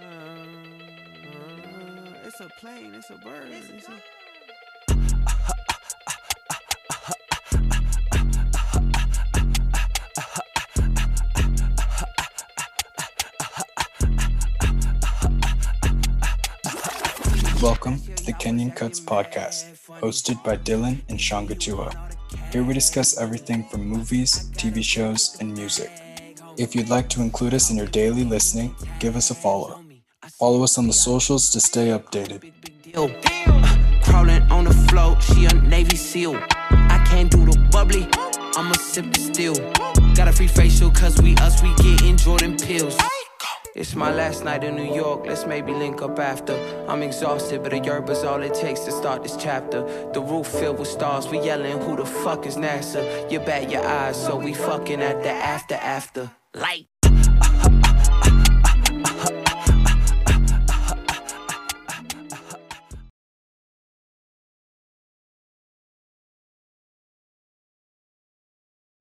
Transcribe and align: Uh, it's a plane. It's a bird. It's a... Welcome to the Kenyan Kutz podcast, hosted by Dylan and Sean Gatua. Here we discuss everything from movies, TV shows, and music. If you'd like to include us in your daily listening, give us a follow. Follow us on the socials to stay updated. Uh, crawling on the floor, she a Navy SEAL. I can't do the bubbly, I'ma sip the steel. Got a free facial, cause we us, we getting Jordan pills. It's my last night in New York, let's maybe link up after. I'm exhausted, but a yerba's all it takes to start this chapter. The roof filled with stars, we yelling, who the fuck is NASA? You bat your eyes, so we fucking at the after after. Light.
Uh, 0.00 0.46
it's 2.24 2.40
a 2.40 2.48
plane. 2.58 2.94
It's 2.94 3.10
a 3.10 3.14
bird. 3.16 3.48
It's 3.50 3.88
a... 3.88 3.92
Welcome 17.60 17.98
to 18.16 18.24
the 18.24 18.32
Kenyan 18.32 18.74
Kutz 18.74 19.00
podcast, 19.00 19.76
hosted 20.00 20.42
by 20.42 20.56
Dylan 20.56 21.02
and 21.10 21.20
Sean 21.20 21.46
Gatua. 21.46 21.92
Here 22.50 22.62
we 22.62 22.72
discuss 22.72 23.18
everything 23.18 23.64
from 23.68 23.86
movies, 23.86 24.50
TV 24.52 24.82
shows, 24.82 25.36
and 25.40 25.52
music. 25.52 25.90
If 26.56 26.74
you'd 26.74 26.88
like 26.88 27.08
to 27.10 27.22
include 27.22 27.54
us 27.54 27.70
in 27.70 27.76
your 27.76 27.86
daily 27.86 28.24
listening, 28.24 28.74
give 28.98 29.16
us 29.16 29.30
a 29.30 29.34
follow. 29.34 29.81
Follow 30.30 30.62
us 30.62 30.78
on 30.78 30.86
the 30.86 30.92
socials 30.92 31.50
to 31.50 31.60
stay 31.60 31.88
updated. 31.88 32.52
Uh, 32.94 33.08
crawling 34.02 34.42
on 34.52 34.64
the 34.64 34.74
floor, 34.88 35.20
she 35.20 35.46
a 35.46 35.54
Navy 35.54 35.96
SEAL. 35.96 36.36
I 36.70 37.04
can't 37.08 37.30
do 37.30 37.44
the 37.44 37.58
bubbly, 37.72 38.08
I'ma 38.56 38.74
sip 38.74 39.12
the 39.12 39.20
steel. 39.20 39.54
Got 40.14 40.28
a 40.28 40.32
free 40.32 40.46
facial, 40.46 40.90
cause 40.90 41.20
we 41.20 41.34
us, 41.36 41.60
we 41.62 41.74
getting 41.76 42.16
Jordan 42.16 42.56
pills. 42.56 42.96
It's 43.74 43.96
my 43.96 44.12
last 44.12 44.44
night 44.44 44.62
in 44.62 44.76
New 44.76 44.94
York, 44.94 45.26
let's 45.26 45.46
maybe 45.46 45.72
link 45.72 46.02
up 46.02 46.18
after. 46.18 46.54
I'm 46.88 47.02
exhausted, 47.02 47.62
but 47.62 47.72
a 47.72 47.80
yerba's 47.80 48.22
all 48.22 48.42
it 48.42 48.54
takes 48.54 48.80
to 48.80 48.92
start 48.92 49.22
this 49.22 49.36
chapter. 49.36 49.80
The 50.12 50.20
roof 50.20 50.46
filled 50.46 50.78
with 50.78 50.88
stars, 50.88 51.26
we 51.28 51.40
yelling, 51.40 51.80
who 51.80 51.96
the 51.96 52.04
fuck 52.04 52.46
is 52.46 52.56
NASA? 52.56 53.30
You 53.30 53.40
bat 53.40 53.70
your 53.70 53.84
eyes, 53.84 54.22
so 54.22 54.36
we 54.36 54.54
fucking 54.54 55.00
at 55.00 55.22
the 55.22 55.30
after 55.30 55.74
after. 55.74 56.30
Light. 56.54 56.86